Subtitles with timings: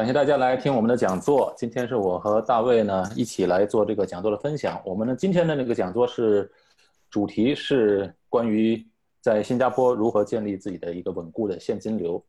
[0.00, 1.52] 感谢大家来听我们的讲座。
[1.58, 4.80] 今天是我和大卫呢一起来做这个讲座的分享。
[4.82, 6.50] 我们呢今天的那个讲座是
[7.10, 8.82] 主题是关于
[9.20, 12.24] 在新加坡如何建立自己的一个稳固的现金流。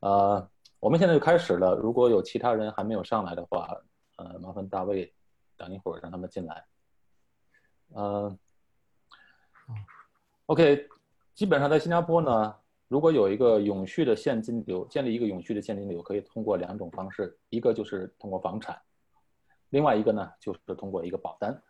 [0.00, 0.46] 呃，
[0.78, 1.74] 我们现在就开始了。
[1.74, 3.74] 如果有其他人还没有上来的话，
[4.18, 5.10] 呃，麻烦大卫
[5.56, 6.66] 等一会儿让他们进来。
[7.94, 8.36] 呃
[10.44, 10.86] ，OK，
[11.34, 12.54] 基本上在新加坡呢，
[12.88, 18.80] 如果有一个永续的现金流，建立一个永续的现金流，可以通过两种方式，一个就是通过房产，
[19.70, 21.60] 另外一个呢就是通过一个保单，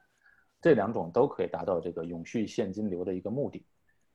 [0.60, 3.64] 这两种都可以达到这个永续现金流的一个目的。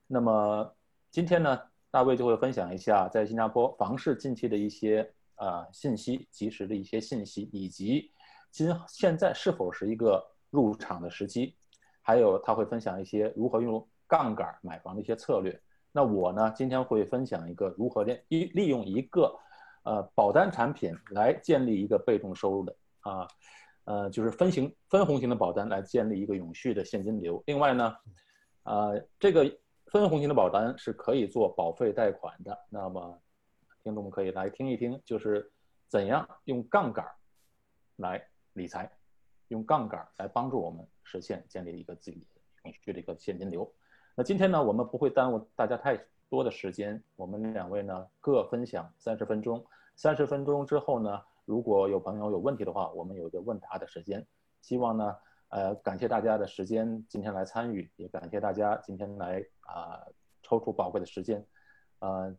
[0.05, 0.75] 那么
[1.09, 8.11] 今天呢，大卫就会分享一下在新加坡房市近期的一些呃信息，及时的一些信息，以及
[8.51, 11.55] 今现在是否是一个入场的时机，
[12.03, 15.59] 还有他会分享一些如何用杠杆买房的一些策略。
[15.91, 19.37] 那我呢，今天会分享一个如何利利用一个
[19.83, 23.27] 呃保单产品来建立一个被动收入的啊，
[23.83, 27.43] 呃就是分型分红型的保单来建立一个永续的现金流。
[27.45, 27.93] 另外呢，
[28.63, 29.43] 呃这个
[29.87, 32.57] 分红型的保单是可以做保费贷款的。
[32.69, 33.19] 那么
[33.83, 35.51] 听众们可以来听一听，就是
[35.89, 37.05] 怎样用杠杆
[37.97, 38.89] 来理财，
[39.49, 42.25] 用杠杆来帮助我们实现建立一个自己
[42.63, 43.69] 永续的一个现金流。
[44.15, 45.99] 那今天呢，我们不会耽误大家太
[46.29, 49.65] 多的时间，我们两位呢各分享三十分钟。
[49.95, 54.25] 三十分钟之后呢，如果有朋友有问题的话，我们有一个问答的时间。
[54.61, 55.15] 希望呢，
[55.49, 60.01] 呃，感谢大家的时间今天来参与，也感谢大家今天来啊、
[60.41, 61.45] 抽出宝贵的时间。
[61.99, 62.35] 呃，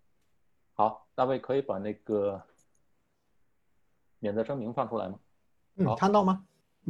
[0.74, 2.42] 好，大卫可以把那个
[4.18, 5.18] 免责声明放出来吗？
[5.76, 6.44] 嗯，看到吗？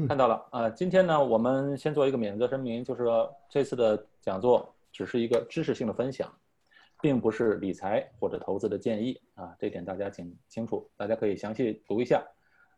[0.08, 3.04] 看到了，呃，今天呢，我们先做一个免责声明，就是
[3.50, 6.34] 这次的讲座只是一个知识性的分享，
[7.02, 12.24] 并不是理财或者投资的建议啊，这点大家请清楚，大家可以详细读一下。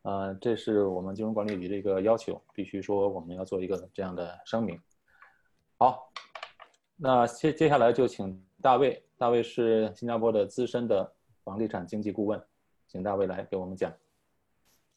[0.03, 4.77] 呃，这是我们金融管理局的一个要求，必须说我们要做一个这样的声明。
[5.79, 6.11] 好，
[6.97, 11.13] 那接接下来就请大卫，大卫是新加坡的资深的
[11.45, 12.43] 房地产经济顾问，
[12.89, 13.93] 请大卫来给我们讲。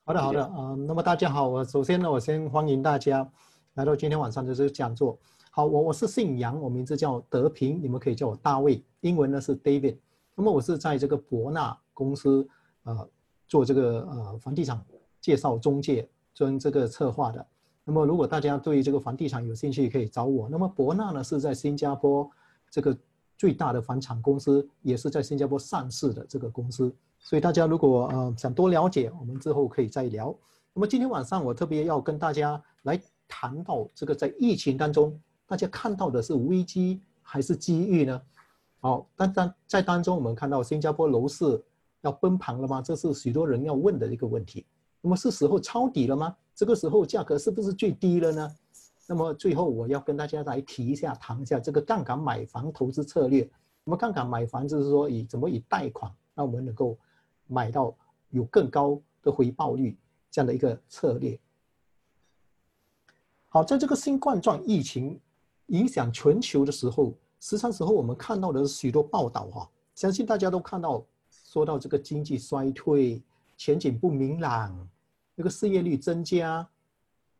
[0.07, 3.29] 好的，好的，啊、那么大家好，我首先呢，我先欢迎大家
[3.73, 5.19] 来到今天晚上的这个讲座。
[5.51, 9.97] 好，我我是姓杨，我名字叫德平，你们可以叫我大卫，英文呢是 David。
[10.33, 12.47] 那么我是在这个博纳公司
[12.83, 13.09] 呃
[13.49, 14.81] 做这个呃房地产
[15.19, 16.07] 介绍中介
[16.37, 17.45] 跟这个策划的。
[17.83, 20.47] 那么如果大家对这个房地产有兴趣，可以找我。
[20.47, 22.31] 那么博纳呢是在新加坡
[22.69, 22.97] 这个
[23.37, 26.95] 最大的房产公司，也是在新加坡上市的这个公司。
[27.19, 30.33] 所以大家如果呃想多了解，我们之后可以再聊。
[30.73, 38.21] 那么今天晚上我特别要跟大家来谈到这个在疫情当中，大家看到的是危机还是机遇呢？
[38.79, 41.61] 好，但当在当中我们看到新加坡楼市
[42.01, 42.81] 要崩盘了吗？
[42.81, 44.65] 这是许多人要问的一个问题。
[45.01, 46.35] 那么是时候抄底了吗？
[46.55, 48.55] 这个时候价格是不是最低了呢？
[49.07, 53.49] 那么最后我要跟大家来提一下，谈一下这个杠杆买房投资策略。
[53.83, 56.97] 那么杠杆买房就是说以怎么以贷款，让我们能够
[57.47, 57.95] 买到
[58.29, 59.97] 有更高的回报率
[60.29, 61.39] 这样的一个策略。
[63.49, 65.19] 好，在这个新冠状疫情
[65.67, 73.21] 影响全球的时候，实际上时候我们看到的是许多报道哈，相信大家都看到，说到这个经济衰退、
[73.55, 74.87] 前景不明朗，
[75.35, 76.67] 这个失业率增加，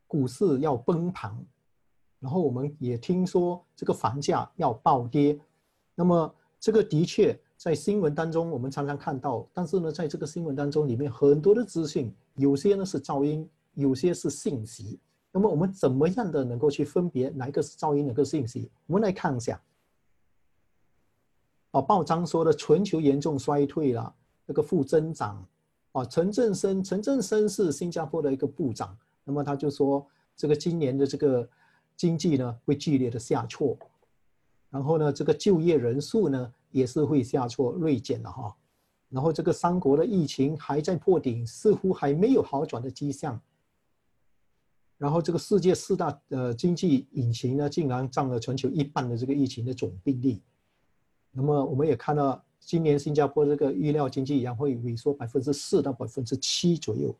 [0.06, 1.36] 股市要崩盘，
[2.18, 5.38] 然后我们也听说这个房价要暴跌，
[5.94, 15.00] 那么这个的确在新闻当中我们常常看到，但是呢，在这个新闻当中里面很多的资讯，有些呢是噪音，有些是信息。
[15.32, 18.70] 那么我们怎么样的能够去分别哪一个是噪音，哪个是信息？
[18.86, 19.60] 我们来看一下。
[21.72, 24.14] 哦，报章说的全球严重衰退了，
[24.46, 25.44] 那个负增长。
[25.90, 30.06] 哦，陈振声，陈振声是新加坡的一个部长，那么他就说，
[30.36, 31.48] 这个今年的这个
[31.96, 33.76] 经济呢会剧烈的下挫，
[34.70, 38.54] 然后呢，这个就业人数呢也是会下挫锐减的哈，
[39.08, 43.40] 然后这个三国的疫情还在破顶，似乎还没有好转的迹象。
[44.96, 50.42] 然后这个世界四大呃经济引擎呢，竟然占了全球一半的这个疫情的总病例。
[51.30, 57.14] 那么我们也看到今年新加坡这个预料经济将会萎缩百分之四到百分之七左右。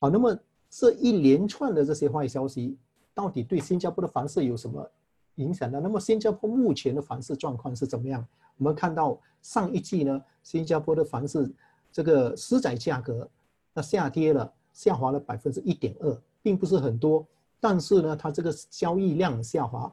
[0.00, 0.36] 好，那么
[0.68, 2.76] 这一连串的这些坏消息，
[3.14, 4.90] 到底对新加坡的房市有什么
[5.36, 5.78] 影响呢？
[5.80, 8.26] 那么新加坡目前的房市状况是怎么样？
[8.56, 11.52] 我们看到上一季呢，新加坡的房市
[11.92, 13.28] 这个私宅价格
[13.72, 17.26] 那下跌了，下滑了百分之一点二，并不是很多，
[17.60, 19.92] 但是呢，它这个交易量下滑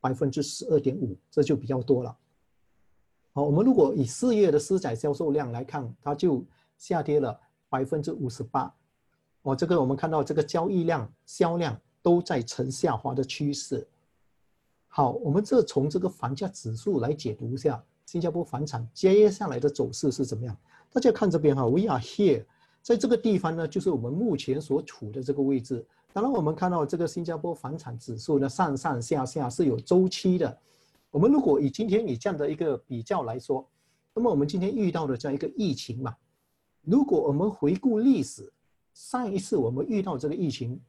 [0.00, 2.16] 百分之十二点五，这就比较多了。
[3.32, 6.44] 好，我们如果以四月的私宅销售量来看，它就
[6.76, 8.72] 下跌了百分之五十八。
[9.42, 13.86] 哦，这个我们看到这个交易量、销量都在呈下滑的趋势。
[14.88, 20.56] 好，我们这从这个房价指数来解读一下新加坡房产接下来的走势是怎么样。
[20.90, 22.44] 大家看这边哈，We are here，
[22.82, 25.86] 在这个地方呢，就是我们目前所处的这个位置。
[26.12, 30.58] 当然，我们看到这个新加坡房产指数呢，上上下下是有周期的。
[31.10, 33.64] 我们如果以今天以这样的一个比较来说，
[34.14, 36.16] 那么我们今天遇到的这样一个疫情嘛，
[36.82, 38.50] 如果我们回顾历史，
[38.94, 40.80] 上一次我们遇到这个疫情，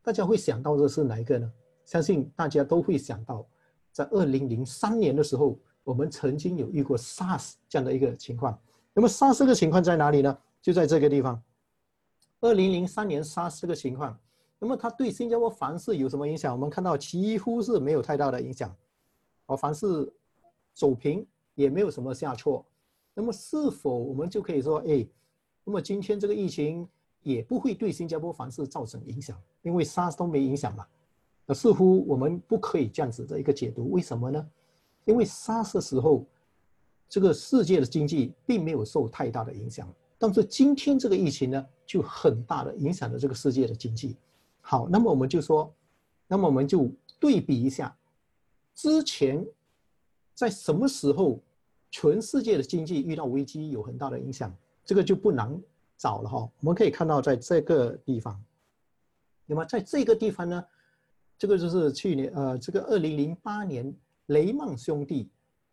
[0.00, 1.52] 大家会想到的是哪一个呢？
[1.84, 3.46] 相信大家都会想到，
[3.92, 8.58] 在二零零三年的时候，我们曾经有遇过 SARS 这样的一个情况。
[8.94, 10.38] 那么 SARS 这个情况在哪里呢？
[10.60, 11.42] 就在这个地方。
[12.40, 14.18] 二零零三年 SARS 这个情况，
[14.58, 16.52] 那么它对新加坡房市有什么影响？
[16.52, 18.74] 我们看到几乎是没有太大的影响，
[19.46, 20.12] 哦，房市
[20.72, 22.64] 走平，也没有什么下挫。
[23.14, 25.06] 那么是否我们就可以说，哎，
[25.64, 26.88] 那么今天这个疫情
[27.22, 30.86] 也不会对新加坡房市造成影响，因为 SARS 都没影响嘛？
[31.52, 34.50] 似乎我们不可以这样子的一个解读，为什么呢？
[35.04, 36.24] 因为 SARS 的时候，
[37.08, 44.16] 这个世界的经济并没有受太大的影响，但是今天这个疫情呢，就很大的影响了这个世界的经济。
[44.60, 45.74] 好，那么我们就说，
[46.28, 46.88] 那么我们就
[47.18, 47.96] 对比一下，
[48.76, 49.44] 之前
[50.34, 51.40] 在什么时候
[51.90, 54.54] 全世界的经济遇到危机有很大的影响，
[54.84, 55.60] 这个就不难
[55.98, 56.48] 找了哈。
[56.60, 58.40] 我们可以看到在这个地方，
[59.46, 60.64] 那么在这个地方呢？
[61.42, 63.92] 这个就是去年，呃，这个二零零八年
[64.26, 65.28] 雷曼兄弟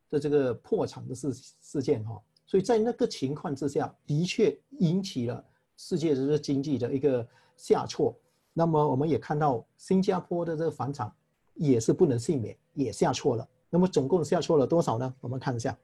[0.10, 5.46] 的这个破产的事事件哈，所以在那个情况之下，的确引起了
[5.78, 7.24] 世界这个经济的一个
[7.56, 8.20] 下挫。
[8.52, 11.14] 那么我们也看到新加坡的这个房产
[11.54, 13.48] 也是不能幸免，也下挫了。
[13.70, 15.16] 那么总共下挫了多少呢？
[15.22, 15.78] 我们看一下，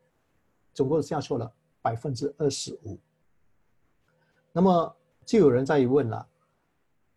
[0.74, 1.54] 总共下挫了
[1.84, 2.98] 百分之二十五。
[4.52, 6.28] 那么就有人在问了。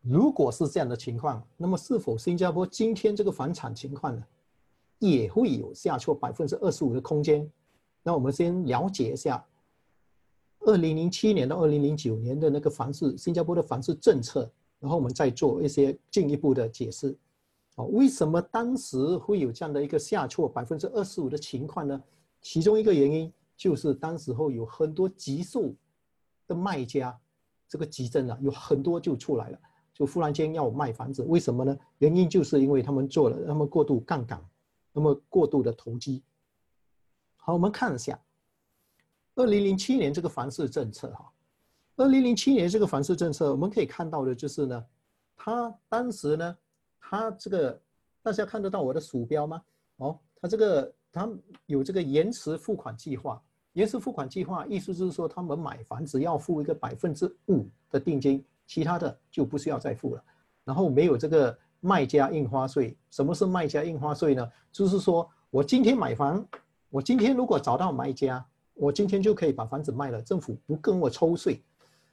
[0.08, 4.24] 如果是这样的情况，那么是否新加坡今天这个房产情况呢，
[4.98, 7.46] 也会有下挫百分之二十五的空间？
[8.02, 9.44] 那我们先了解一下，
[10.60, 14.50] 二零零七年到二零零九年的那个房市，新加坡的房市政策，
[14.80, 17.14] 然后我们再做一些进一步的解释。
[17.74, 22.02] 哦，为什么当时会有这样的一个下挫百分之二十五的情况呢？
[22.40, 25.70] 其中一个原因就是当时候有很多急售
[26.46, 27.14] 的卖家，
[27.68, 29.58] 这个急增啊，有很多就出来了。
[29.98, 31.76] 就忽然间要卖房子，为什么呢？
[31.98, 34.40] 原因就是因为他们做了，他们过度杠杆，
[34.92, 36.22] 那么过度的投机。
[37.36, 38.16] 好，我们看一下，
[39.34, 41.28] 二零零七年这个房市政策哈，
[41.96, 44.86] 二零零七年这个房市政策，我们可以看到的就是呢，
[45.34, 46.56] 它当时呢，
[47.00, 47.80] 它这个
[48.22, 49.60] 大家看得到我的鼠标吗？
[49.96, 51.28] 哦，它这个它
[51.66, 58.44] 有这个延迟付款计划，延迟付款计划意思就是说，他们买房子要付一个百分之五的定金。
[58.68, 60.22] 其他的就不需要再付了，
[60.62, 62.94] 然后没有这个卖家印花税。
[63.10, 64.46] 什么是卖家印花税呢？
[64.70, 66.46] 就是说我今天买房，
[66.90, 68.44] 我今天如果找到买家，
[68.74, 71.62] 我今天就可以把房子卖了，政府不跟我抽税，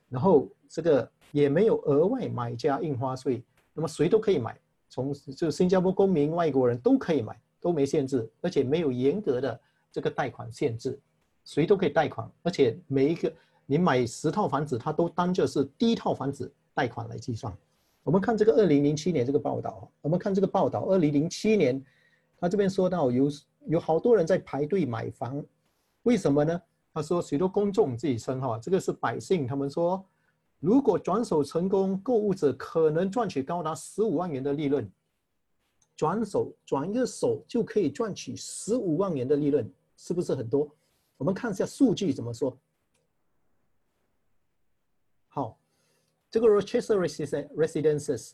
[0.07, 3.43] 然后这个也没有额外买家印花税，
[3.73, 4.57] 那么谁都可以买，
[4.87, 9.59] 从就新加坡公民、外国人都可以买，都没限制，而且没有严格的
[9.91, 10.97] 这个贷款限制，
[11.43, 13.29] 谁都可以贷款，而且每一个。
[13.65, 17.55] 你买十套房子，它都当着是第一套房子贷款来计算。
[18.03, 21.83] 我们看这个二零零七年这个报道，我们看这个报道，二零零七年，
[22.37, 23.27] 他这边说到有
[23.65, 25.43] 有好多人在排队买房，
[26.03, 26.61] 为什么呢？
[26.93, 30.05] 他说许多公众自己称哈，这个是百姓，他们说
[30.59, 34.87] 如果转手成功，购物者可能赚取高达十五万元的利润，
[35.95, 39.67] 转手转一个手就可以赚取十五万元的利润，
[39.97, 40.69] 是不是很多？
[41.17, 42.55] 我们看一下数据怎么说。
[45.35, 45.59] 好，
[46.31, 46.97] 这个 Rochester
[47.57, 48.31] Residences，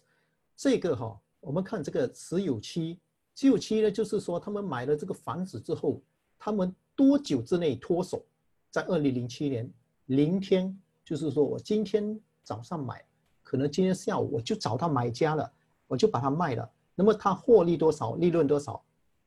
[0.55, 2.99] 这个哈，我们看这个持有期，
[3.33, 5.99] 持有期呢，就是说他们买了这个房子之后，
[6.37, 8.23] 他们多久之内脱手？
[8.69, 9.67] 在二零零七年
[10.05, 13.03] 零天，就是说我今天早上买，
[13.41, 15.51] 可能今天下午我就找到买家了，
[15.87, 16.71] 我就把它卖了。
[16.93, 18.13] 那么他获利多少？
[18.17, 18.79] 利润多少？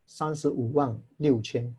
[0.06, 1.74] 三十五万六千。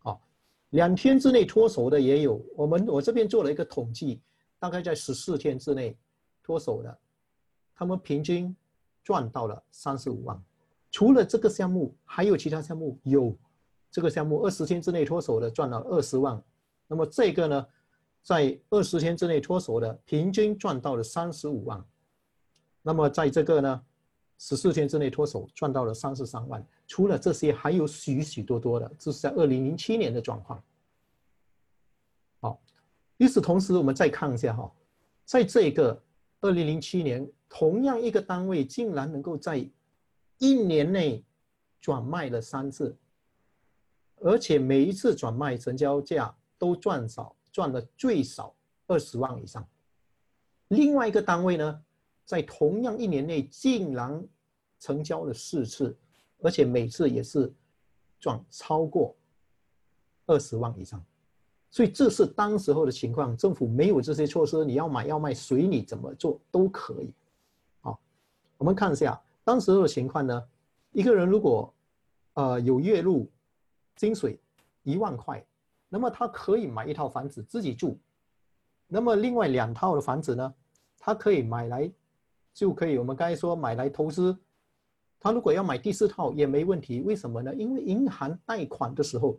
[0.00, 0.20] 好，
[0.68, 2.44] 两天之内脱手的也有。
[2.54, 4.20] 我们我这边做了一个统计，
[4.62, 5.98] 大概在十四天之内
[6.40, 6.98] 脱手的，
[7.74, 8.54] 他们平均
[9.02, 10.40] 赚到了三十五万。
[10.88, 13.36] 除了这个项目，还有其他项目有。
[13.90, 16.40] 这个项目二十天之内脱手的赚了二十万，
[16.86, 17.66] 那么这个呢，
[18.22, 21.84] 在二十天之内脱手的平均赚到了三十五万。
[22.82, 23.82] 那么在这个呢，
[24.38, 26.64] 十四天之内脱手赚到了三十三万。
[26.86, 30.62] 除了这些，还有许许多多的，这是在二零零七年的状况。
[33.22, 34.68] 与此同时，我们再看一下哈，
[35.24, 36.02] 在这个
[36.40, 39.64] 二零零七年，同样一个单位竟然能够在
[40.38, 41.24] 一年内
[41.80, 42.98] 转卖了三次。
[44.16, 48.52] 而且每一次转卖成交价都赚少，赚了最少
[48.88, 49.64] 二十万以上。
[50.66, 51.80] 另外一个单位呢，
[52.24, 54.20] 在同样一年内竟然
[54.80, 55.96] 成交了四次，
[56.40, 57.54] 而且每次也是
[58.18, 59.14] 赚超过
[60.26, 61.00] 二十万以上。
[61.72, 67.12] 所以这是当时候的情况，政府没有这些措施，你要买要卖随你怎么做都可以。
[67.80, 67.98] 好，
[68.58, 70.44] 我们看一下当时候的情况呢，
[70.92, 71.74] 一个人如果
[72.34, 73.28] 呃有月入。
[73.94, 74.40] 薪水
[74.82, 75.44] 一万块，
[75.88, 77.96] 那么他可以买一套房子自己住，
[78.88, 80.52] 那么另外两套的房子呢，
[80.98, 81.92] 他可以买来，
[82.54, 84.36] 就可以我们刚才说买来投资。
[85.20, 87.54] 他如果要买第四套也没问题，为什么呢？
[87.54, 89.38] 因为银行贷款的时候，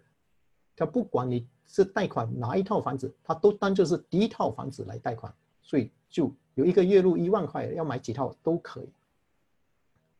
[0.78, 8.90] 他不管你是贷款哪一套房子，他都当就是第一套房子来贷款，所以就有一个月入一万块，要买几套都可以。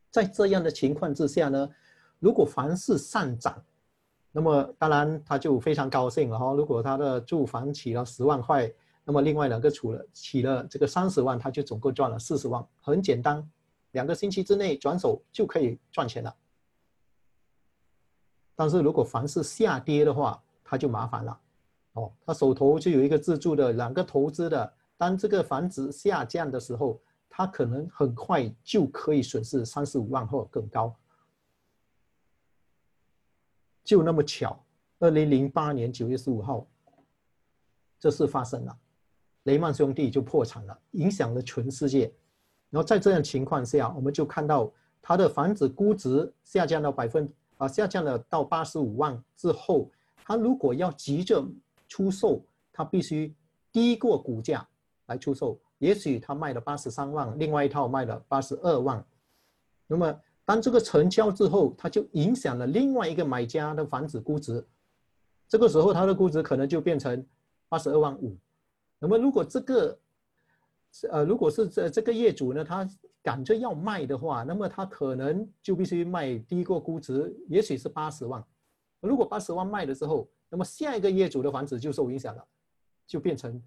[0.10, 1.70] 在这样的情况之下呢，
[2.20, 3.64] 如果房市上涨，
[4.32, 6.54] 那么当然他就非常高兴了哈。
[6.54, 8.72] 如果他的住房起了十万块，
[9.04, 12.66] 那么另外两个除了起了这个三十万，他就总共赚了四十万。
[12.82, 13.48] 很简单，
[13.92, 16.36] 两个星期之内转手就可以赚钱了。
[18.56, 21.40] 但是如果房市下跌的话，他就麻烦了。
[21.94, 30.96] 哦，他手头就有一个自住的两个投资的，当这个房子下降的时候，他可能很快就可以损失三十五万或更高。
[33.84, 34.64] 就那么巧，
[35.00, 36.66] 二零零八年九月十五号，
[38.00, 38.78] 这事发生了，
[39.44, 42.12] 雷曼兄弟就破产了，影响了全世界。
[42.70, 49.92] 然后在这样情况下，我们就看到他的房子估值下降到百分啊，下降了到八十五万之后，
[50.26, 51.46] 他如果要急着
[51.88, 53.34] 出售，他必须
[53.72, 54.68] 低过股价
[55.06, 55.60] 来出售。
[55.80, 59.06] 也许他卖了八十三万，另外一套卖了八十二万，
[59.88, 60.20] 那么。
[60.46, 64.62] 当这个成交之后，它就影响了另外一个买家的房子估值，
[65.48, 67.26] 这个时候它的估值可能就变成
[67.70, 68.36] 八十二万五。
[69.00, 69.98] 那么如果这个，
[71.10, 72.86] 呃，如果是这这个业主呢，他
[73.22, 78.44] 赶着要卖的话，那么他可能就必须卖低过估值，也许是八十万。
[79.08, 82.46] 如果八十万卖了之后，那么下一个业主的房子就受影响了，
[83.06, 83.62] 就变成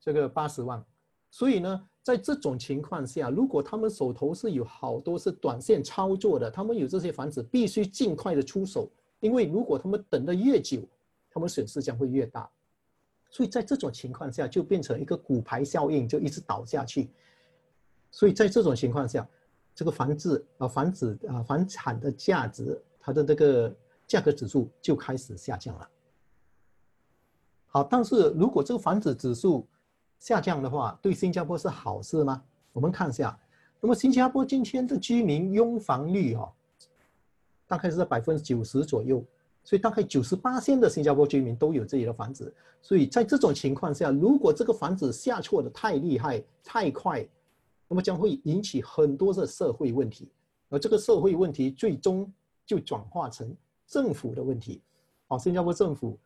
[0.00, 0.84] 这个八十万。
[1.30, 1.88] 所以呢。
[2.00, 10.80] 在这种情况下，如果他们手头是有好多是短线操作的，他们有这些房子，必须尽快的出手，因为如果他们等的越久，
[11.28, 12.48] 他们损失将会越大。
[13.28, 17.10] 所以在这种情况下，就变成一个骨牌效应，就一直倒下去。
[18.10, 19.28] 所以在这种情况下，
[19.74, 23.76] 这个房子啊，房子啊，房产的价值，它的这个
[24.08, 25.88] 价格指数就开始下降了。
[27.66, 29.68] 好，但是如果这个房子指数，
[30.18, 32.42] 下降的话，对新加坡是好事吗？
[32.72, 33.38] 我们看一下，
[33.80, 36.50] 那么新加坡今天的居民拥房率哦，
[37.66, 39.22] 大概是在百分之九十左右，
[39.62, 42.52] 所以大概九十八线的新加坡居民都有自己的房子。
[42.80, 47.28] 所以在这种情况下，如果这个房子下挫的太厉害、太快，
[47.86, 50.30] 那么将会引起很多的社会问题，
[50.70, 52.32] 而这个社会问题最终
[52.64, 53.54] 就转化成
[53.88, 54.80] 政府的问题。
[55.26, 56.16] 啊，新加坡政府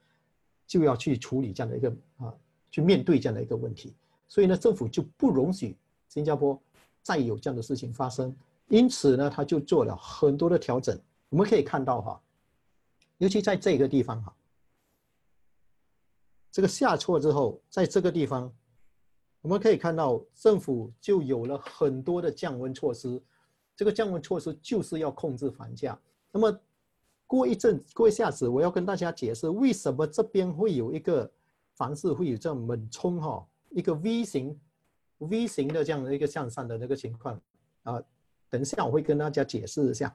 [0.67, 2.35] 就要去处理这样的一个啊。
[2.75, 3.95] 去面对这样的一个问题，
[4.27, 5.77] 所以呢，政府就不容许
[6.09, 6.59] 新加坡
[7.03, 8.35] 再有这样的事情发生，
[8.69, 10.99] 因此呢，他就做了很多的调整。
[11.29, 12.23] 我们可以看到哈，
[13.19, 14.35] 尤其在这个地方哈，
[16.51, 18.51] 这个下挫之后，在这个地方，
[19.43, 23.23] 我们可以看到政府就有了很多的降温措施。
[23.77, 26.01] 这个降温措施就是要控制房价。
[26.31, 26.59] 那么
[27.33, 31.31] 过一阵，过一下子，我要跟大家解释为什么这边会有一个。
[31.75, 34.61] 凡是会有这样猛冲哈，一个 V 型
[35.19, 37.41] ，V 型的这样的一个向上的那个情况
[37.85, 38.01] 啊，
[38.51, 40.15] 等一下我会跟大家解释一下。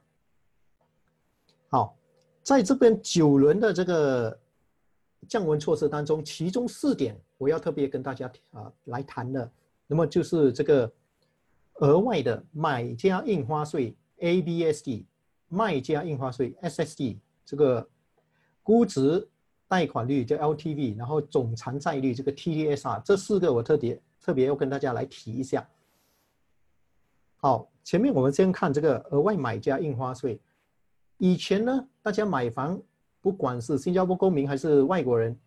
[1.67, 1.97] 好，
[2.43, 4.39] 在这边九轮的这个
[5.27, 9.51] 降温措施当中，其中四点我要特别跟大家啊来谈的，
[9.87, 10.89] 那么就是这个
[11.79, 15.05] 额外的买家印花税 ABSD，
[15.49, 17.87] 卖家印花税 SSD，这个
[18.63, 19.27] 估值
[19.67, 25.67] 贷款率叫 LTV，然后总偿债率这个 TDSR，这四个我特别特别要跟大家来提一下。
[27.37, 30.39] 好，前面我们先看这个额外买家印花税。
[31.17, 32.81] 以前呢，大家买房，
[33.21, 35.37] 不管是新加坡公民还是外国人，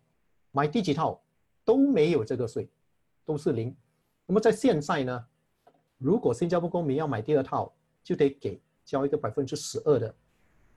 [0.52, 1.20] 买第几套
[1.64, 2.68] 都没有这个税，
[3.24, 3.74] 都是零。
[4.26, 5.26] 那么在现在呢，
[5.98, 10.14] 如果新加坡公民要买第二套，就得给交一个百分之十二的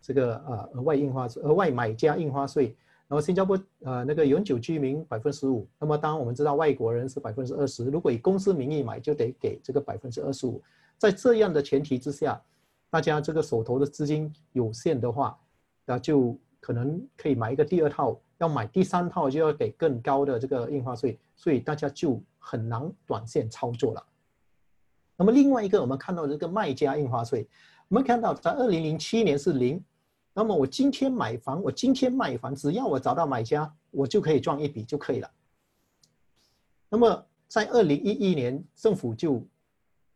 [0.01, 2.75] 这个呃额外印花额外买家印花税。
[3.07, 5.67] 然后新加坡呃那个永久居民百分之十五。
[5.79, 7.85] 那么当然我们知道外国人是百分之二十。
[7.85, 10.61] 如果以公司名义买，就得给这个百分之二十五。
[10.97, 12.39] 在这样的前提之下。
[12.89, 15.35] 大家这个手头的资金有限的话，
[15.83, 24.05] 那就可能可以买一个第二套，要买第三套就要给更高的这个印花税，所以大家就很难短线操作了。
[25.17, 27.47] 那么另外一个，我们看到这个卖家印花税，
[27.93, 29.79] 我们看到在二零零七年是零，
[30.33, 35.29] 那么我今天买房，我今天卖房，只要我找到买家，我就可以赚一笔就可以了。
[36.89, 39.45] 那么在二零一一年，政府就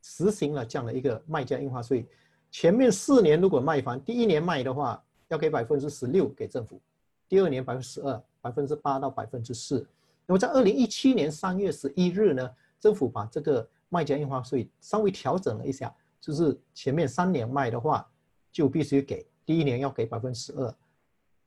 [0.01, 2.03] 实行了这样的一个卖家印花税。
[2.49, 6.81] 前面四年如果卖房，第一年卖的话要给百分之十六给政府，
[7.29, 9.87] 第二年百分之十二，百分之八到百分之四。
[10.25, 18.07] 那么在二零一七年三月十一日呢，政府把这个卖家印花税稍微调整了一下，就是前面三年卖的话
[18.51, 20.75] 就必须给，第一年要给百分之十二，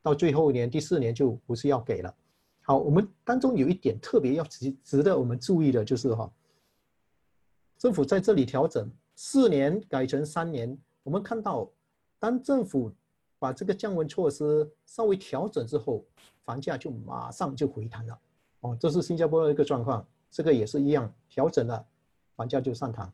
[0.02, 2.14] 到最后一年第四年就不是要给了。
[2.62, 6.30] 好，我们当中有一点特别要值值得我们注意的就是哈，
[7.78, 10.78] 政府在这里调整四年改成三年。
[11.02, 11.68] 我们看到，
[12.18, 12.92] 当政府
[13.38, 16.04] 把这个降温措施稍微调整之后，
[16.44, 18.18] 房价就马上就回弹了。
[18.60, 21.84] 哦，这是新加坡的一个状况，这个也是一样，调整了，
[22.36, 23.10] 房价就上弹。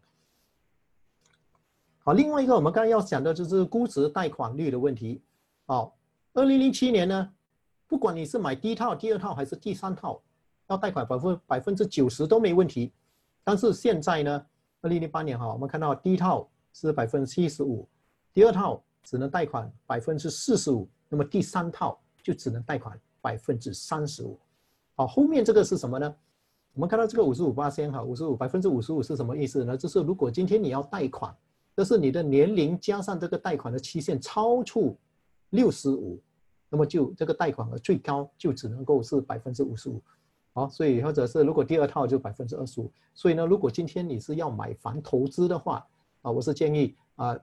[2.07, 5.21] 好，另外一个我们刚刚要讲的就是估值贷款率的问题。
[5.67, 5.93] 好，
[6.35, 7.29] 二零零七年呢，
[7.89, 10.23] 不管你是买第一套、第二套还是第三套，
[10.69, 12.93] 要贷款百分百分之九十都没问题。
[13.43, 14.47] 但是现在呢，
[14.83, 16.49] 二零零八年哈，我们看到第一套。
[16.79, 17.89] 是百分之七十五，
[18.35, 24.39] 第二套只能贷款百分之四十五，那么第三套就只能贷款百分之三十五。
[24.95, 26.15] 好，后面这个是什么呢？
[26.75, 29.75] 我们看到这个五十五八先哈，五十五百分之五十五是什么意思呢？
[29.75, 31.35] 就是如果今天你要贷款，
[31.77, 34.97] 就是你的年龄加上这个贷款的期限超出
[35.51, 36.19] 六十五，
[36.71, 40.03] 那么就这个贷款额最高就只能够是百分之五十五。
[40.55, 42.91] 好，所以或者是如果第二套就百分之二十五。
[43.13, 45.87] 所以呢，如果今天你是要买房投资的话，
[46.23, 47.39] 啊，我是建议啊，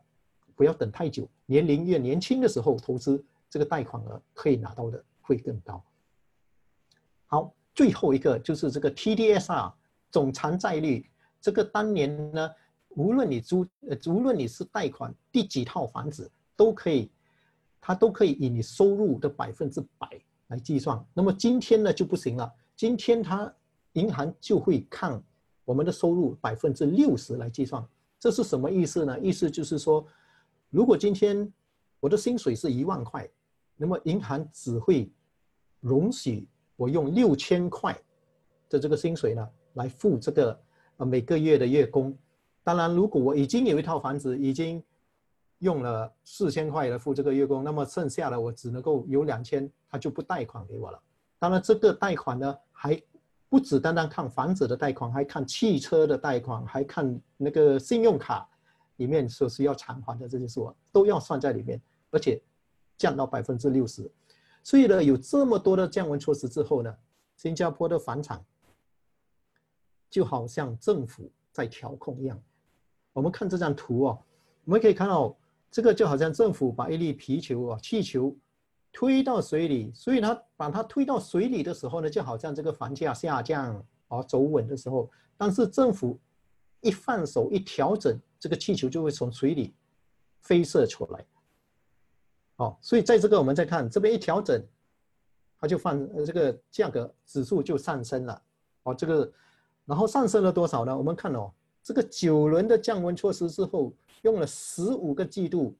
[0.56, 5.84] 不要等太久，年龄越年轻的时候投资，这个贷款额可以拿到的会更高。
[7.28, 9.72] 好，最后一个就是这个 TDSR
[10.10, 11.08] 总偿债率，
[11.40, 12.50] 这个当年呢，
[12.96, 17.10] 无论你租呃，无论你是贷款第几套房子，都可以，
[17.82, 20.08] 它都可以以你收入的百分之百
[20.48, 21.04] 来计算。
[21.14, 23.52] 那么今天呢就不行了，今天它
[23.94, 25.22] 银行就会看
[25.66, 27.84] 我们的收入百分之六十来计算。
[28.20, 29.20] 这是什么意思呢？
[29.20, 30.06] 意思就是说，
[30.70, 31.52] 如果今天
[32.00, 33.28] 我的薪水是一万块，
[33.76, 35.12] 那么银行只会
[35.80, 37.98] 容许我用六千块
[38.70, 40.62] 的这个薪水呢来付这个
[40.98, 42.16] 呃每个月的月供。
[42.64, 44.84] 当然，如果我已经有一套房子，已经
[45.60, 51.02] 用了四千块来付这个月供，那么剩下的我只能够有两千，他就不贷款给我了。
[51.40, 53.02] 当然，这个贷款呢还。
[53.50, 58.50] 不只单单看房子的贷款，还看汽车的贷款，还看那个信用卡
[58.96, 62.42] 里面所需要偿还的这些数额都要算在里面，而且
[62.98, 64.12] 降到百分之六十。
[64.64, 66.92] 所以呢，有这么多的降温措施之后呢，
[67.38, 68.44] 新加坡的房产
[70.10, 72.42] 就好像政府在调控一样。
[73.14, 74.20] 我们看这张图哦，
[74.66, 75.36] 我们可以看到
[75.72, 78.36] 这个就好像政府把一粒皮球啊，气球。
[78.96, 86.20] 推到水里，所以它把它推到水里的时候呢，就好像这个房价下降啊走稳的时候，但是政府
[86.80, 89.74] 一放手一调整，这个气球就会从水里
[90.42, 91.26] 飞射出来。
[92.58, 94.64] 哦，所以在这个我们再看这边一调整，
[95.60, 98.40] 它就放这个价格指数就上升了。
[98.84, 99.34] 哦，这个
[99.86, 100.96] 然后上升了多少呢？
[100.96, 101.52] 我们看哦，
[101.84, 105.76] 这个九轮的降温措施之后，用了十五个季度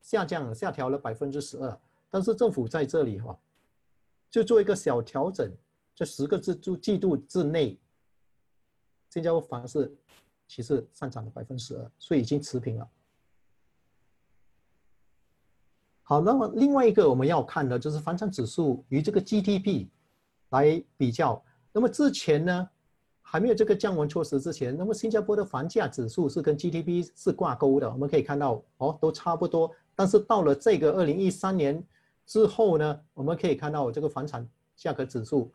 [0.00, 1.80] 下降下调了百分之十二。
[2.08, 3.36] 但是政府在这里哈，
[4.30, 5.52] 就做一个小调整，
[5.94, 7.78] 这十个季度季度之内，
[9.10, 9.92] 新加坡房市
[10.46, 12.88] 其实上涨了百分之十二，所以已经持平了。
[16.02, 19.88] 好，那么另外一个我们要看的就是房产指数与这个 GDP
[20.50, 21.44] 来比较。
[21.72, 22.68] 那么之前呢，
[23.30, 29.70] 还没有这个降温措施之前，那么新加坡的房价指数是跟 GDP 是挂钩的，我们可以看到哦，都差不多。
[29.94, 31.84] 但是到了这个二零一三年。
[32.26, 35.50] 之后呢，我们可以看到这个房产价格指数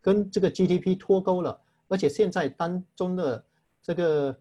[0.00, 3.44] 跟这个 GDP 脱钩了，而且现在当中的
[3.82, 4.34] 这个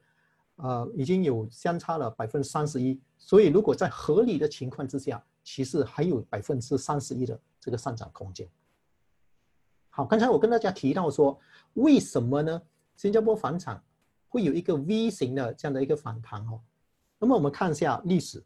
[0.55, 8.47] 呃已经有相差了百分之三十一，所以如果在合理的情况之下，其实还有百分之三十一的这个上涨空间。
[9.97, 11.35] 好，刚才我跟大家提到说，
[11.73, 12.61] 为什么呢？
[12.97, 13.83] 新加坡房产
[14.29, 16.61] 会有一个 V 型的这样的一个反弹哦。
[17.17, 18.43] 那么我们看一下历史，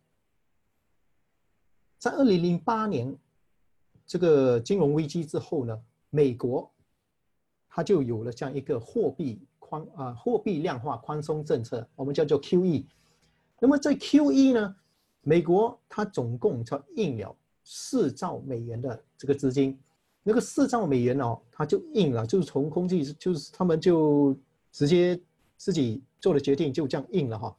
[1.97, 3.13] 在二零零八年
[4.07, 5.77] 这个金融危机之后呢，
[6.09, 6.71] 美国
[7.67, 12.85] 它就有了这样一个货币宽啊货币量化宽松政策，我们叫做 QE。
[13.59, 14.73] 那么在 QE 呢，
[15.19, 17.35] 美国它总共才印了
[17.65, 19.77] 四兆美元的这个资金。
[20.23, 24.37] 那个四兆美元哦，它就印了，就是从空气，就是他们就
[24.71, 25.19] 直接
[25.57, 27.57] 自己做了决定，就这样印了哈。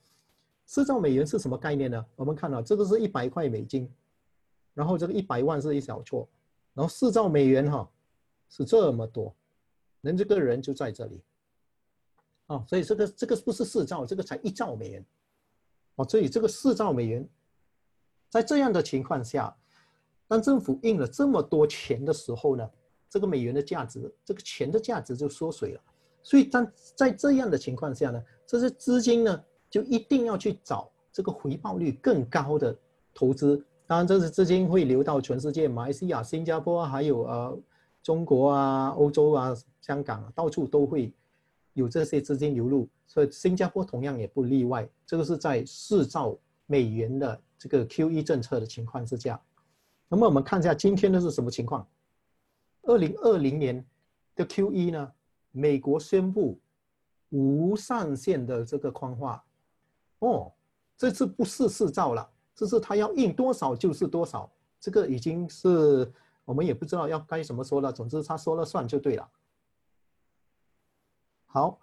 [0.65, 2.07] 四兆美元是什么概念呢？
[2.15, 3.91] 我们看到这个是一百块美金，
[4.75, 6.29] 然后这个一百万是一小撮，
[6.73, 7.91] 然后四兆美元哈
[8.49, 9.35] 是这么多，
[10.03, 11.21] 人这个人就在这里，
[12.47, 15.05] 哦，所以这个这个不是四兆，这个才一兆美元，
[15.97, 17.29] 哦，所以这个四兆美元，
[18.29, 19.53] 在这样的情况下。
[20.33, 22.67] 当政府印了这么多钱的时候呢，
[23.07, 25.81] 这个美元的价值，这个钱的价值就缩水了。
[26.23, 26.67] 所以当
[26.97, 32.75] 在这样的情况下呢，这些资金呢就一定要去找这个回报率更高的
[33.13, 33.63] 投资。
[33.87, 37.59] 当然，这些资金会流到全世界，马来西亚、新加坡还有呃
[38.03, 41.13] 中国啊、欧洲啊、香港啊，到处都会
[41.75, 42.89] 有这些资金流入。
[43.07, 44.89] 所以新加坡同样也不例外。
[45.05, 49.39] 这个是在四兆美元的这个 QE 政策的情况之下。
[50.13, 51.89] 那么我们看一下今天的是什么情况？
[52.83, 53.83] 二零二零年
[54.35, 55.13] 的 Q1 呢？
[55.53, 56.61] 美国宣布
[57.31, 59.43] 无上限的这个宽化，
[60.19, 60.53] 哦，
[60.99, 66.13] 这次不是四兆了，这是他要印多少就是多少，这个已经是
[66.45, 69.27] 我们也不知道要该怎么说了，总之他说了算就对了。
[71.47, 71.79] 好，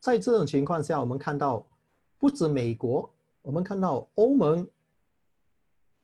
[0.00, 1.64] 在这种情况下，我们看到
[2.18, 3.08] 不止美国，
[3.40, 4.68] 我们看到欧盟。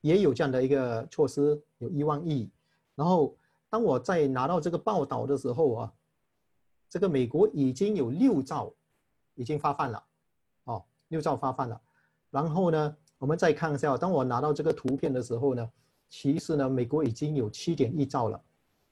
[0.04, 2.50] 也有这样的一个措施，有一万亿。
[2.94, 3.34] 然后，
[3.70, 5.92] 当我在拿到这个报道的时候啊，
[6.90, 8.70] 这个美国已经有六兆
[9.34, 10.04] 已经发放了，
[10.64, 11.80] 哦，六兆发放了。
[12.30, 15.70] 然后呢，我们再看一下，当我拿到这个图片的时候呢，
[16.10, 18.38] 其实呢，美国已经有七点一兆了。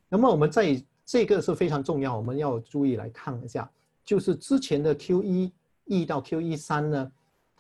[0.09, 3.71] 那么我们在这个是非常重要，我们要注意来看一下，
[4.03, 5.53] 就是之前的 Q 一
[5.85, 7.13] E 到 Q 一三呢。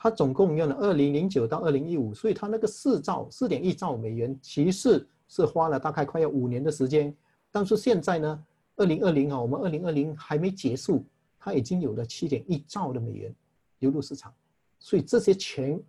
[0.02, 7.16] 它总共用了二零零九到二零一五，所以它那个四兆四点一兆美元，其实是花了大概快要五年的时间。
[7.52, 11.06] 但是现在呢，二零二零啊，我们二零二零还没结束，
[11.38, 13.32] 它已经有了七点一兆的美元
[13.78, 14.34] 流入市场，
[14.80, 15.80] 所以这些钱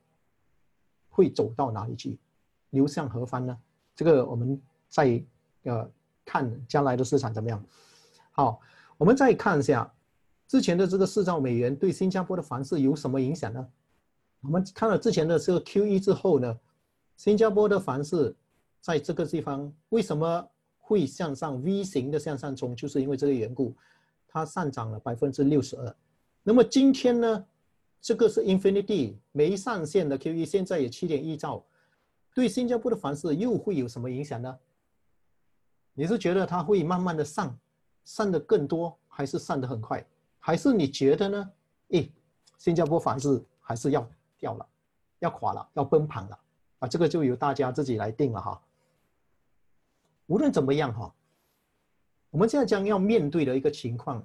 [1.10, 2.20] 会走到哪里去，
[2.70, 3.58] 流向何方呢？
[3.96, 5.24] 这个我们再
[5.64, 5.90] 呃
[6.24, 7.66] 看将来的市场怎么样。
[8.30, 8.60] 好，
[8.96, 9.92] 我们再看一下
[10.48, 13.68] 之前的这个四兆美元对新加坡的房市有什么影响呢？
[14.44, 16.60] 我们看了之前的这个 Q E 之后呢，
[17.16, 18.36] 新加坡的房市
[18.82, 20.48] 在这个地方为什么
[20.80, 22.76] 会向上 V 型的向上冲？
[22.76, 23.74] 就是因为这个缘故，
[24.28, 25.96] 它上涨了百分之六十二。
[26.44, 27.46] 那么今天呢，
[28.02, 31.64] 这个是 Infinity 没上线的 Q E，现在也七点一兆，
[32.36, 34.60] 对新加坡的房市又会有什么影响呢？
[35.94, 37.58] 你是觉得它会慢慢的上，
[38.04, 40.06] 上的更多，还是上的很快？
[40.38, 41.52] 还是你觉得呢？
[41.92, 42.12] 诶，
[42.58, 44.06] 新加坡房市还是要？
[44.44, 44.68] 掉了，
[45.20, 46.38] 要垮了，要崩盘了，
[46.80, 48.62] 啊，这个就由大家自己来定了哈。
[50.28, 51.16] 无论怎么样哈，
[52.30, 54.22] 我们现在将要面对的一个情况，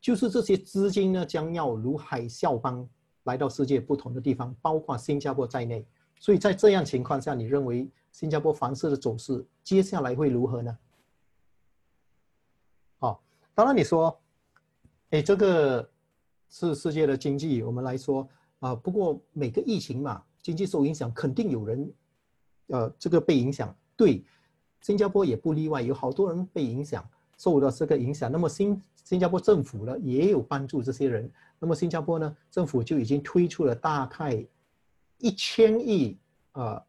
[0.00, 2.88] 就是这些资金呢将要如海啸般
[3.24, 5.84] 来到世界不同的地方，包括新加坡在内。
[6.20, 10.78] 所以在这样情况下，你认为新加坡房市的走势接下来会如何呢？
[13.00, 13.20] 好，
[13.56, 14.20] 当然你说，
[15.10, 15.90] 哎，这个
[16.48, 18.28] 是世界的经济，我们来说。
[18.60, 21.92] 啊，不过每个疫情嘛，经济受影响，肯定有人，
[22.68, 23.74] 呃，这个被影响。
[23.96, 24.24] 对，
[24.80, 28.30] 新加坡也不例外，有好多人被影响，受到这个影响。
[28.30, 31.30] 那么新新加坡政府呢，也有帮助这些人。
[31.58, 34.44] 那么新加坡呢，政府就已经推出了大概
[35.18, 36.18] 一千亿，
[36.52, 36.82] 呃，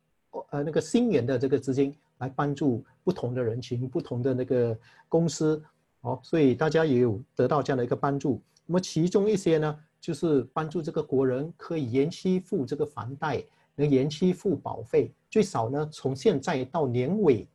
[0.50, 4.78] 呃，那个新元的这个资金来帮助不同的人群、不同的那个
[5.08, 5.62] 公司。
[6.02, 8.42] 哦，所以大家也有得到这样的一个帮助。
[8.66, 9.80] 那么其中一些呢？
[10.00, 13.44] 就是帮助这个国人可以延期付这个房贷，
[13.76, 17.48] 能延期付保费，最少呢从现在到年尾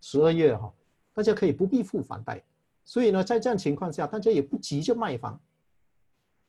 [0.00, 0.72] 十二月哈，
[1.12, 2.42] 大家可以不必付房贷。
[2.84, 5.40] 所以呢，在这样情况下，大家也不急着卖房。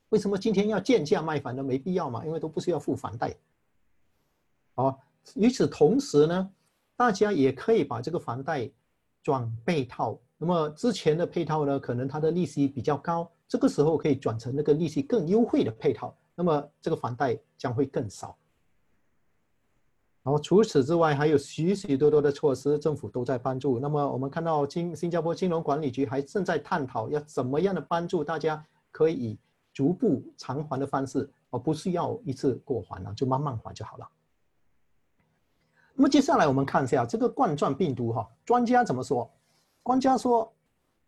[0.10, 1.64] 为什么今天要贱价卖房呢？
[1.64, 3.34] 没必要嘛，因为都不需要付房贷。
[4.74, 5.00] 好，
[5.36, 6.52] 与此同时呢，
[6.98, 8.70] 大家也可以把这个房贷
[9.24, 10.20] 转被套。
[10.38, 18.36] 那么之前的配套呢，可能它的利息比较高，这个时候可以转成那个利息更优惠的配套，那么这个房贷将会更少。
[20.24, 23.80] 然后除此之外，还有许许多多的措施，政府都在帮助。
[23.80, 29.40] 那么我们看到金新加坡金融管理局还正在探讨要怎么样的帮助大家，可以以
[29.72, 34.10] 逐步偿还的方式，而不是要一次过还了，就慢慢还就好了。
[35.94, 39.32] 那么接下来我们看一下这个冠状病毒哈，专家怎么说？
[39.84, 40.52] 专家说，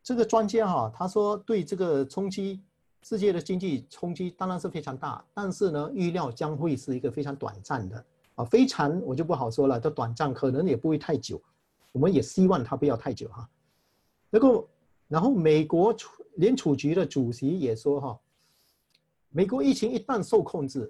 [0.08, 2.62] 这个专家哈，他说对这个冲击
[3.04, 8.06] 世界的经济冲击当然是非常大，但是呢，预料将会是一个非常短暂的。
[8.36, 11.42] 啊，非常我就不好说了，它短暂可能也不会太久，
[11.92, 13.50] 我们也希望它不要太久哈。
[14.30, 14.66] 那个，
[15.10, 18.18] 然后美国储联储局的主席也说哈，
[19.32, 20.90] 美国疫情一旦受控制，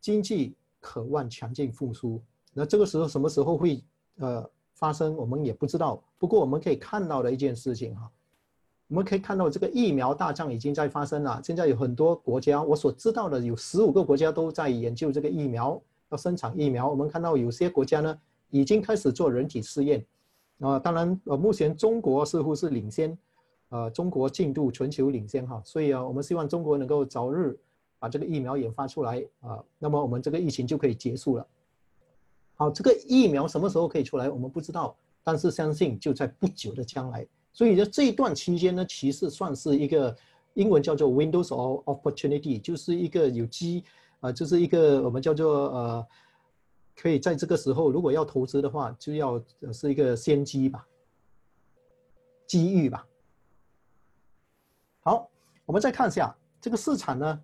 [0.00, 2.20] 经济渴望强劲复苏。
[2.52, 3.80] 那这个时候什么时候会
[4.16, 6.02] 呃发生，我们也不知道。
[6.18, 8.10] 不过我们可以看到的一件事情哈，
[8.88, 11.40] 我们可以看到这个疫苗大战已经在发生了。
[11.44, 15.80] 现在有很多国家，我所知道的有十五个国家都在研究这个疫苗。
[16.10, 20.02] 要生产疫苗，我们看到有些国家呢已经开始做人体试验，
[20.58, 23.18] 啊，当然，呃，目前中国似乎是领先，
[23.68, 27.54] 呃，中国进度全球领先哈，所以啊，我们希望中国能够早日
[27.98, 31.46] 把这个疫苗研发出来啊，那么我们这个疫情就可以结束了。
[32.54, 37.26] 好，这个疫苗什么时候可以出来，我们不知道，但是相信就在不久的将来。
[37.58, 40.16] 所以在这一段期间呢，其实算是一个
[40.54, 43.82] 英文叫做 Windows of Opportunity，就是一个有机。
[44.20, 46.06] 啊，就是一个我们叫做呃，
[46.94, 49.42] 可以在这个时候，如果要投资的话，就要
[49.72, 50.86] 是一个先机吧，
[52.46, 53.04] 机遇吧。
[55.00, 55.28] 好，
[55.66, 57.40] 我们再看一下这个市场呢，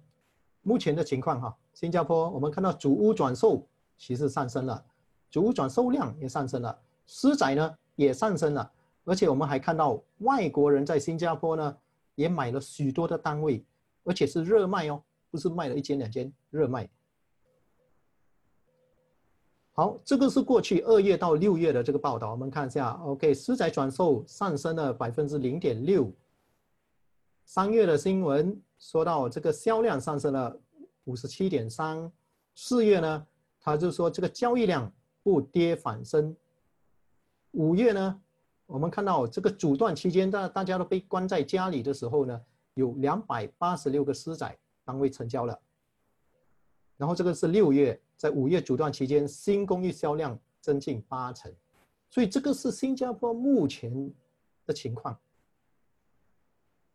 [0.62, 1.56] 目前的情况哈。
[1.74, 4.84] 新加坡我们看到主屋转售其实上升了，
[5.28, 8.72] 主屋转售量也上升了，私宅呢也上升了，
[9.04, 11.76] 而且我们还看到外国人在新加坡呢
[12.14, 13.64] 也买了许多的单位，
[14.02, 15.02] 而且是热卖哦。
[15.30, 16.88] 不是卖了一间两间热卖。
[19.72, 22.92] 好，这个是过去二月到六月的这个报道，我们看一下。
[23.04, 26.08] OK，私宅转售上升了百分之零点六。
[27.44, 30.56] 三月的新闻说到这个销量上升了
[31.02, 32.08] 五十七点三。
[32.54, 33.26] 四月呢，
[33.60, 34.88] 他就说这个交易量
[35.24, 36.36] 不跌反升。
[37.50, 38.20] 五月呢，
[38.66, 42.40] 我们看到这个阻断期间，大大家都被关在家里的时候呢，
[42.74, 44.56] 有两百八十六个私宅。
[44.86, 45.58] 单位成交了，
[46.98, 51.50] 然后这个是六月，在五月阻断期间，新公寓销量增近八成，
[52.10, 54.12] 所以这个是新加坡目前
[54.66, 55.18] 的情况。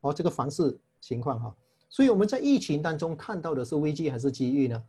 [0.01, 1.55] 哦，这个房市情况哈，
[1.89, 4.83] 所以我们在疫情当中看到的是危机还是机遇呢？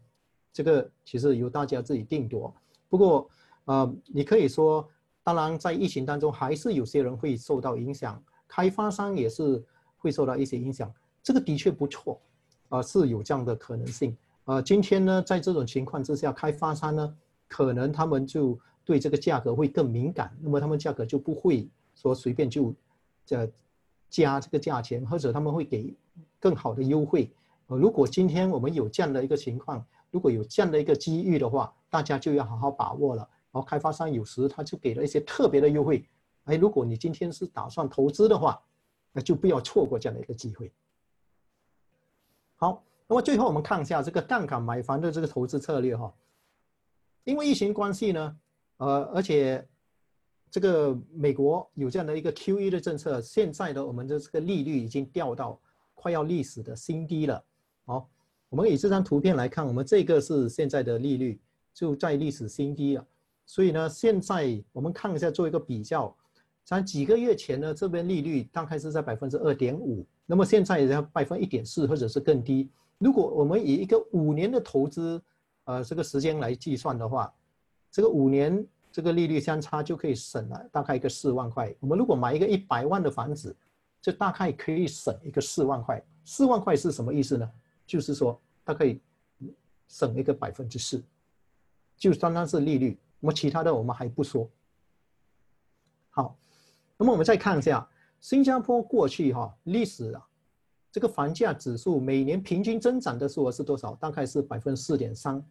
[0.53, 2.55] 这个其实由大家自己定夺。
[2.91, 3.31] 不过，
[3.65, 4.87] 呃，你可以说，
[5.33, 9.63] 当然在疫情当中还是有些人会受到影响，开发商也是
[9.97, 12.21] 会受到一些影响，这个的确不错。
[12.69, 14.17] 啊，是有这样的可能性。
[14.45, 17.17] 呃，今天呢，在这种情况之下，开发商呢，
[17.47, 22.75] 可能他们就对这个价格会更敏感，那么他们价格就不会说随便就，
[23.25, 23.49] 这
[24.09, 25.95] 加这个价钱，或者他们会给
[26.41, 27.31] 更好的优惠。
[27.69, 33.29] 呃，如果今天我们有这样的一个情况，如果有这样的一个机遇的话，大家就要好好把握了。
[33.53, 36.05] 然后开发商有时他就给了一些特别的优惠，
[36.45, 38.61] 哎，如果你今天是打算投资的话，
[39.13, 40.73] 那就不要错过这样的一个机会。
[42.57, 46.15] 好，那么最后我们看一下这个杠杆买房的这个投资策略哈。
[47.25, 48.37] 因为疫情关系呢，
[48.77, 49.67] 呃，而且
[50.51, 55.61] 这个美国有这样的一个 QE 的政策，现在的我们的这个利率已经掉到
[55.95, 57.45] 快要历史的新低了。
[57.85, 58.09] 好，
[58.49, 61.41] 我们以这张图片来看，我们这个是现在的利率
[61.75, 63.07] 就在历史新低了。
[63.51, 66.17] 所以呢，现在我们看一下做一个比较，
[66.63, 70.07] 在几个月前呢，这边利率大概是在百分之二点五。
[70.25, 72.71] 那么现在也要百分一点四或者是更低。
[72.99, 75.21] 如果我们以一个五年的投资，
[75.65, 77.35] 呃，这个时间来计算的话，
[77.91, 81.75] 这个五年这个利率相差就可以省了大概一个四万块。
[81.81, 83.53] 我们如果买一个一百万的房子，
[84.01, 86.01] 就大概可以省一个四万块。
[86.25, 87.51] 四万块是什么意思呢？
[87.85, 89.01] 就是说它可以
[89.89, 91.03] 省一个百分之四，
[91.97, 92.97] 就单单是利率。
[93.21, 94.51] 那么其他的我们还不说。
[96.09, 96.37] 好，
[96.97, 97.89] 那么我们再看一下。
[98.21, 100.27] 新加坡过去哈历史啊，
[100.93, 103.95] 这个房价指数每年平均增长的数额是多少？
[103.95, 105.43] 大概是百分之四点三。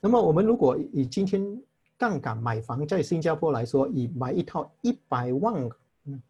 [0.00, 1.62] 那么我们如果以今天
[1.98, 5.68] 杠杆买房在新加坡来说，以买一套一百万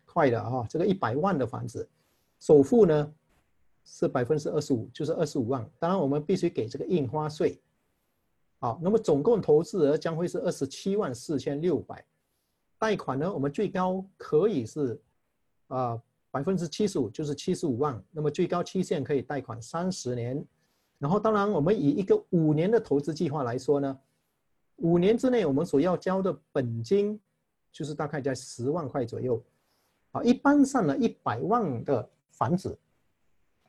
[0.04, 1.88] 块的啊，这个一百万的房子，
[2.40, 3.12] 首付呢
[3.84, 5.64] 是百分之二十五，就是二十五万。
[5.78, 7.60] 当然我们必须给这个印花税。
[8.60, 12.04] 好，那么总共投资额将会是二十七万四千六百。
[12.78, 15.00] 贷款呢，我们最高可以是。
[15.66, 16.00] 啊
[16.32, 20.44] 百分之七十五就是七十五万，那么最高期限可以贷款三十年，
[20.96, 23.98] 然后当然我们以一个五年的投资计划来说呢，
[24.76, 27.20] 五年之内我们所要交的本金
[27.72, 29.42] 就是大概在十万块左右，
[30.12, 32.78] 啊，一般上呢一百万的房子，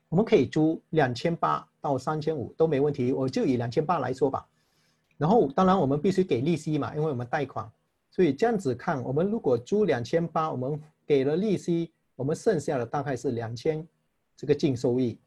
[0.09, 4.47] 我们可以租两千八到三千五都没问题，我就以两千八来说吧。
[5.21, 7.71] 然后当然我们必须给利息嘛，因为我们贷款，
[8.09, 13.87] 所以这样子看，我们如果租两千八，我们给了利息，我们剩下的大概是两千，
[14.35, 15.19] 这个净收益。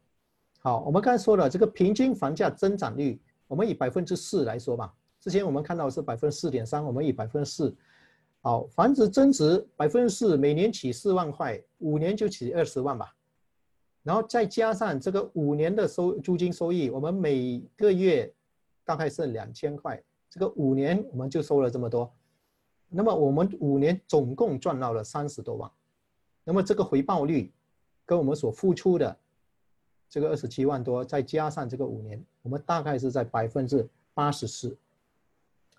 [0.59, 4.93] 好，我们刚才说了这个平均房价增长率，我们以百分之四来说吧。
[5.21, 7.73] 之前我们看到是百分之四点三，我们以百分之四。
[8.41, 13.15] 好，房子增值百分之四，每年起四万块，五年就起二十万吧。
[14.03, 18.29] 然后再加上这个五年的收租金收益，我们每个月。
[18.85, 22.13] 大概是两千块，这个五年我们就收了这么多，
[22.87, 25.69] 那么我们五年总共赚到了三十多万，
[26.43, 27.51] 那么这个回报率
[28.05, 29.17] 跟我们所付出的
[30.07, 34.77] 这个二十七万多，再加上这个五年，我们大概是在百分之八十四。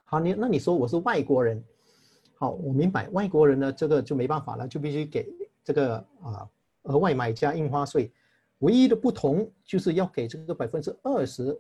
[0.05, 1.63] 好，你那你说我是外国人，
[2.35, 6.49] 好，我明白外国人呢，这个就没办法了，就必须给这个啊
[6.83, 8.11] 额外买家印花税，
[8.59, 11.57] 唯一的不同就是要给这个百分之二十。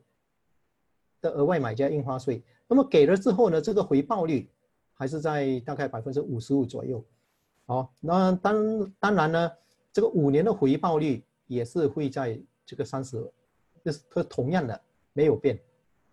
[1.31, 4.49] 额外买家印花税，那么给了之后呢，这个回报率
[4.95, 7.05] 还是在大概百分之五十五左右。
[7.67, 9.53] 好，那当当然呢，
[9.93, 13.31] 这个五年的回报率也是会在这个三十，
[13.85, 14.81] 就是它同样的
[15.12, 15.59] 没有变。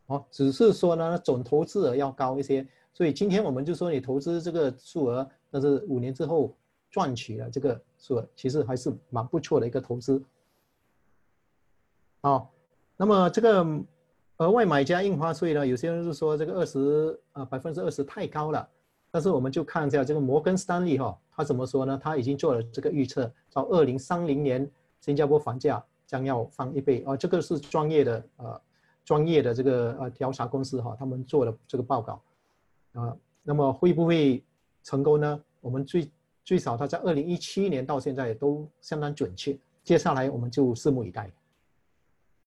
[0.07, 2.67] 好，只是说呢，总投资额要高一些。
[2.93, 6.55] 所以今天我们就说，你投资这个数额，但是五年之后
[6.91, 10.21] 赚取了这个数额，其实还是蛮不错的一个投资。
[12.21, 12.51] 好，
[12.97, 13.83] 那么这个。
[14.37, 15.65] 额外买家印花税呢？
[15.65, 18.67] 有些人是说这个二十啊百分之二十太高了，
[19.11, 21.99] 但是我们就看一下这个摩根斯丹利哈，他怎么说呢？
[22.01, 24.69] 他已经做了这个预测，到二零三零年
[25.01, 27.15] 新加坡房价将要翻一倍啊！
[27.15, 28.61] 这个是专业的呃
[29.05, 32.21] 专业的这个呃调查公司哈，他们做的这个报告
[32.93, 34.43] 啊，那么会不会
[34.83, 35.39] 成功呢？
[35.61, 36.11] 我们最
[36.43, 41.31] 最少他在二零一七年到现在都相当准确，接下来我们就拭目以待。